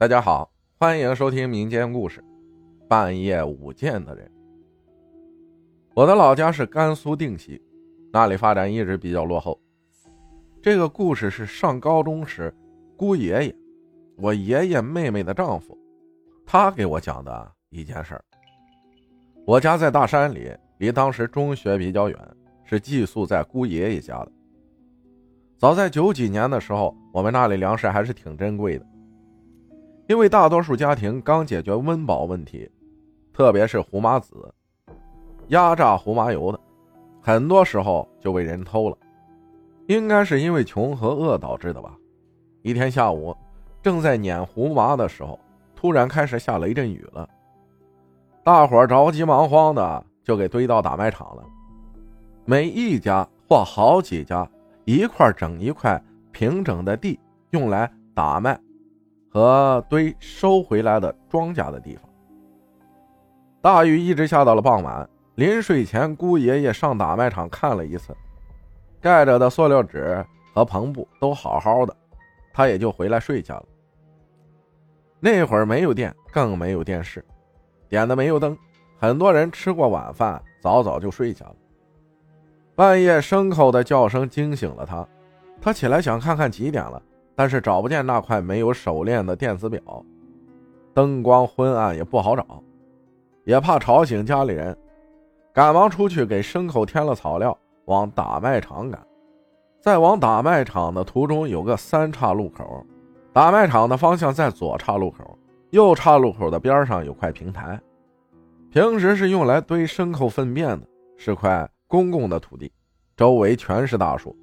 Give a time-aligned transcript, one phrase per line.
[0.00, 2.22] 大家好，欢迎收听民间故事
[2.88, 4.26] 《半夜舞剑的人》。
[5.94, 7.60] 我的老家是甘肃定西，
[8.10, 9.60] 那里发展一直比较落后。
[10.62, 12.50] 这个故事是上高中时，
[12.96, 13.54] 姑爷爷，
[14.16, 15.76] 我爷爷妹妹的丈夫，
[16.46, 18.24] 他给我讲的一件事儿。
[19.46, 22.18] 我家在大山里，离当时中学比较远，
[22.64, 24.32] 是寄宿在姑爷爷家的。
[25.58, 28.86] 早在九几年的时候，我们那里粮食还是挺珍贵的。
[30.10, 32.68] 因为大多数家庭刚解决温饱问题，
[33.32, 34.52] 特别是胡麻籽、
[35.50, 36.58] 压榨胡麻油的，
[37.20, 38.98] 很多时候就被人偷了。
[39.86, 41.96] 应该是因为穷和饿导致的吧。
[42.62, 43.32] 一天下午，
[43.80, 45.38] 正在碾胡麻的时候，
[45.76, 47.30] 突然开始下雷阵雨了。
[48.42, 51.44] 大伙着急忙慌的就给堆到打麦场了。
[52.44, 54.44] 每一家或好几家
[54.86, 57.16] 一块整一块平整的地，
[57.50, 58.60] 用来打麦。
[59.30, 62.04] 和堆收回来的庄稼的地方。
[63.62, 65.08] 大雨一直下到了傍晚。
[65.36, 68.14] 临睡前，姑爷爷上打麦场看了一次，
[69.00, 71.96] 盖着的塑料纸和篷布都好好的，
[72.52, 73.64] 他也就回来睡下了。
[75.18, 77.24] 那会儿没有电，更没有电视，
[77.88, 78.54] 点的煤油灯，
[78.98, 81.56] 很多人吃过晚饭，早早就睡下了。
[82.74, 85.08] 半夜牲口的叫声惊醒了他，
[85.58, 87.00] 他起来想看看几点了。
[87.40, 89.80] 但是找不见那块没有手链的电子表，
[90.92, 92.62] 灯光昏暗也不好找，
[93.44, 94.76] 也怕吵醒家里人，
[95.50, 99.00] 赶忙出去给牲口添了草料，往打麦场赶。
[99.80, 102.84] 在往打麦场的途中，有个三岔路口，
[103.32, 105.38] 打麦场的方向在左岔路口，
[105.70, 107.80] 右岔路口的边上有块平台，
[108.70, 112.70] 平时是用来堆牲口粪便的，是块公共的土地，
[113.16, 114.36] 周围全是大树，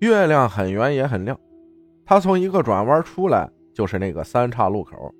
[0.00, 1.34] 月亮很圆也很亮。
[2.08, 5.14] 他从一个转弯出来，就是那个三岔路口，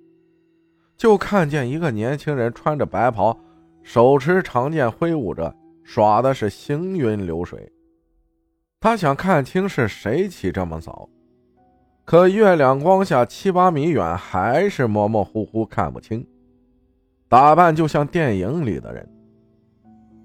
[0.97, 3.39] 就看见一个年轻人穿着白袍，
[3.83, 7.71] 手持长剑挥舞着，耍的是行云流水。
[8.81, 11.07] 他想看清是谁起这么早，
[12.07, 16.27] 可月亮光下七八米远，还是模模糊糊看不清。
[17.29, 19.07] 打扮就像电影里的人。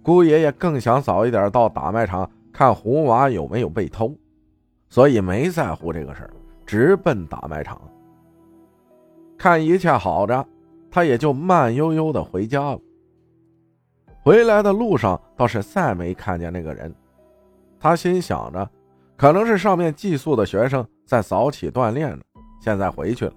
[0.01, 4.15] 姑爷爷更想早一点到打卖场看胡娃有没有被偷，
[4.87, 6.33] 所以没在乎这个事儿。
[6.65, 7.79] 直奔打麦场，
[9.37, 10.45] 看一切好着，
[10.89, 12.79] 他也就慢悠悠的回家了。
[14.21, 16.93] 回来的路上倒是再没看见那个人，
[17.79, 18.69] 他心想着，
[19.17, 22.23] 可能是上面寄宿的学生在早起锻炼呢，
[22.61, 23.33] 现在回去了。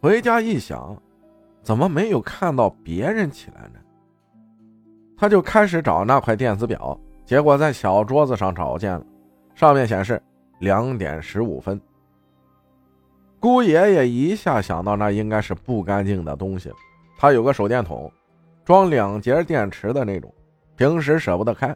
[0.00, 0.96] 回家一想，
[1.62, 3.80] 怎么没有看到别人起来呢？
[5.18, 9.04] 他就开始找那块电子表，结果在小桌子上找见了，
[9.54, 10.22] 上面显示
[10.60, 11.78] 两点十五分。
[13.40, 16.70] 姑爷爷一下想到那应该是不干净的东西。
[17.18, 18.10] 他有个手电筒，
[18.64, 20.32] 装两节电池的那种，
[20.76, 21.74] 平时舍不得开。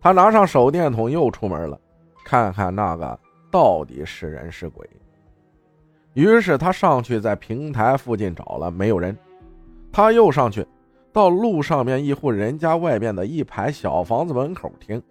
[0.00, 1.78] 他拿上手电筒又出门了，
[2.24, 3.18] 看看那个
[3.50, 4.88] 到底是人是鬼。
[6.12, 9.16] 于是他上去在平台附近找了，没有人。
[9.90, 10.64] 他又上去，
[11.12, 15.02] 到路上面一户人家外边的一排小房子门口听，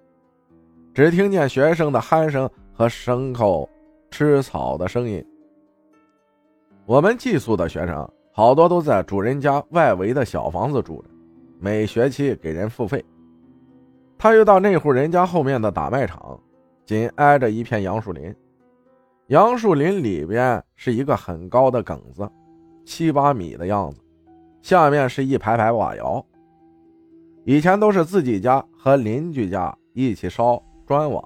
[0.93, 3.69] 只听见学生的鼾声和牲口
[4.09, 5.25] 吃草的声音。
[6.85, 11.09] 我们寄宿的学生好多都在主人家外围的小房子住着，
[11.57, 13.03] 每学期给人付费。
[14.17, 16.37] 他又到那户人家后面的打麦场，
[16.85, 18.35] 紧挨着一片杨树林。
[19.27, 22.29] 杨树林里边是一个很高的梗子，
[22.85, 24.01] 七八米的样子，
[24.61, 26.25] 下面是一排排瓦窑。
[27.45, 31.23] 以前都是自己家和邻居家一起烧砖瓦，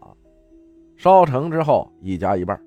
[0.96, 2.60] 烧成之后一家一半。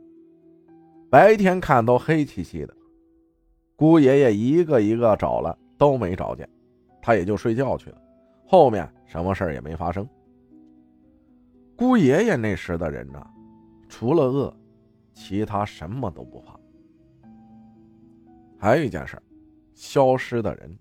[1.09, 2.75] 白天看都黑漆漆的。
[3.81, 6.47] 姑爷爷一个一个找了都没找见，
[7.01, 7.97] 他也就睡觉去了。
[8.47, 10.07] 后面什么事也没发生。
[11.77, 13.27] 姑爷爷那时的人呢，
[13.89, 14.55] 除了饿，
[15.15, 16.55] 其他什么都不怕。
[18.59, 19.19] 还有一件事
[19.75, 20.79] 消失的人。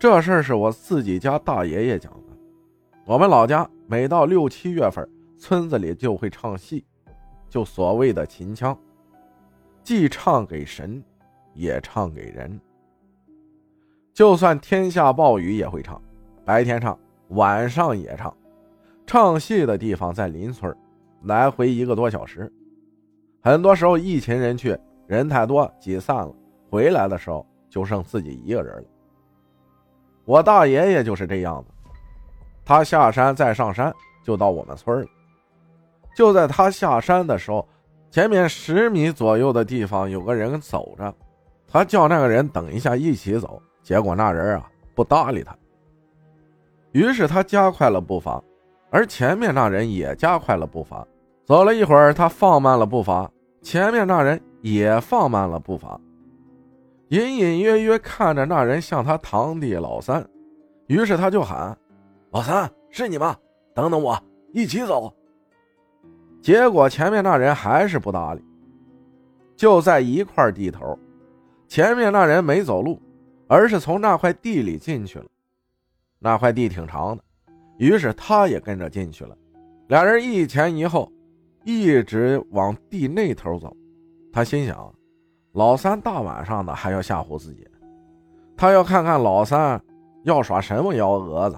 [0.00, 2.36] 这事儿是我自己家大爷爷讲的。
[3.04, 5.08] 我们老家每到六七月份，
[5.38, 6.84] 村子里就会唱戏，
[7.48, 8.76] 就所谓的秦腔，
[9.84, 11.00] 既唱给神。
[11.54, 12.60] 也唱给人，
[14.12, 16.00] 就算天下暴雨也会唱，
[16.44, 18.34] 白天唱，晚上也唱。
[19.06, 20.74] 唱戏的地方在邻村，
[21.24, 22.50] 来回一个多小时。
[23.42, 26.32] 很多时候一群人去，人太多挤散了，
[26.70, 28.84] 回来的时候就剩自己一个人了。
[30.24, 31.70] 我大爷爷就是这样子，
[32.64, 35.06] 他下山再上山就到我们村了。
[36.14, 37.68] 就在他下山的时候，
[38.10, 41.12] 前面十米左右的地方有个人走着，
[41.72, 45.56] 他叫那个人等一下一起走，结果那人啊不搭理他。
[46.92, 48.42] 于是他加快了步伐，
[48.90, 51.06] 而前面那人也加快了步伐。
[51.46, 53.30] 走了一会儿，他放慢了步伐，
[53.62, 55.98] 前面那人也放慢了步伐，
[57.08, 60.22] 隐隐约约看着那人像他堂弟老三，
[60.88, 61.74] 于是他就喊
[62.30, 63.34] ：“老三，是你吗？
[63.74, 64.22] 等等我，
[64.52, 65.10] 一起走。”
[66.42, 68.44] 结果前面那人还是不搭理，
[69.56, 70.98] 就在一块地头，
[71.72, 73.00] 前面那人没走路，
[73.48, 75.24] 而是从那块地里进去了。
[76.18, 77.24] 那块地挺长的，
[77.78, 79.34] 于是他也跟着进去了。
[79.88, 81.10] 俩人一前一后，
[81.64, 83.74] 一直往地那头走。
[84.30, 84.94] 他心想，
[85.52, 87.66] 老三大晚上的还要吓唬自己，
[88.54, 89.82] 他要看看老三
[90.24, 91.56] 要耍什么幺蛾子。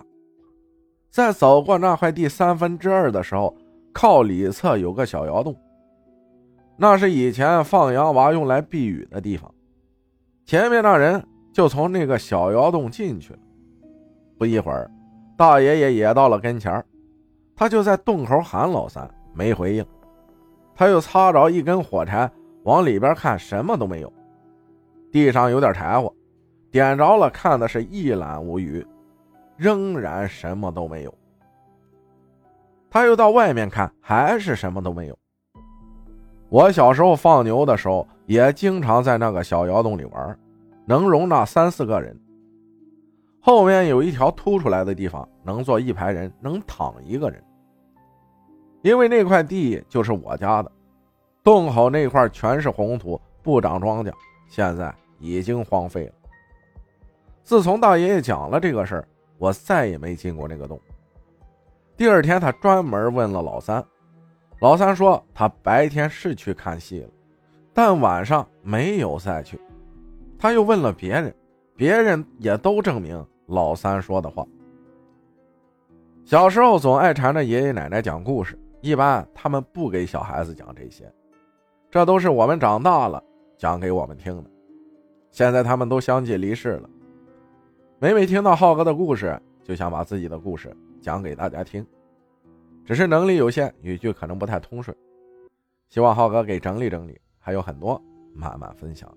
[1.10, 3.52] 在走过那块地三分之二的时候。
[3.92, 5.56] 靠里侧有个小窑洞，
[6.76, 9.52] 那是以前放羊娃用来避雨的地方。
[10.44, 13.38] 前面那人就从那个小窑洞进去了。
[14.38, 14.90] 不一会儿，
[15.36, 16.84] 大爷爷也到了跟前
[17.56, 19.86] 他就在洞口喊老三，没回应。
[20.74, 22.30] 他又擦着一根火柴
[22.64, 24.12] 往里边看，什么都没有。
[25.12, 26.12] 地上有点柴火，
[26.70, 28.84] 点着了，看的是一览无余，
[29.56, 31.14] 仍然什么都没有。
[32.90, 35.16] 他又到外面看，还是什么都没有。
[36.48, 40.38] 我小时候放牛的时候，也经常在那个小窑洞里玩，
[40.86, 42.18] 能容纳三四个人。
[43.40, 47.42] 后面有一条凸出来的地方，能坐一排人，能躺一个人。
[48.82, 50.72] 因为那块地就是我家的，
[51.42, 54.12] 洞口那块全是红土，不长庄稼，
[54.48, 56.12] 现在已经荒废了。
[57.42, 60.80] 自从大爷爷讲了这个事儿，我再也没进过那个洞。
[61.96, 63.84] 第二天，他专门问了老三，
[64.60, 67.08] 老三说他白天是去看戏了，
[67.74, 69.60] 但晚上没有再去。
[70.38, 71.34] 他又问了别人，
[71.76, 74.46] 别人也都证明老三说的话。
[76.24, 81.12] 小时候总爱缠着爷爷奶奶讲故事，一般他们不给小孩子讲这些，
[81.90, 83.22] 这都是我们长大了
[83.58, 84.50] 讲给我们听的。
[85.30, 86.88] 现在他们都相继离世了，
[87.98, 90.74] 每每听到浩哥的故事，就想把自己的故事。
[91.02, 91.86] 讲给大家听，
[92.82, 94.96] 只是能力有限，语句可能不太通顺，
[95.90, 98.02] 希望浩哥给整理整理，还有很多
[98.34, 99.12] 慢慢分享。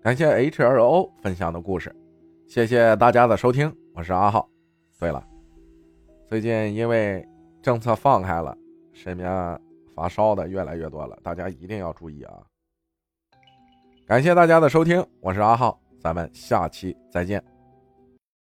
[0.00, 1.94] 感谢 H 二 O 分享的故事，
[2.48, 4.48] 谢谢大家的收听，我是阿浩。
[4.98, 5.22] 对了，
[6.26, 7.28] 最近因为
[7.60, 8.56] 政策放开了，
[8.94, 9.60] 身边
[9.94, 12.42] 发烧的越来越多了，大家一定要注意啊！
[14.06, 17.55] 感谢大家的收听，我是阿浩，咱们下期再见。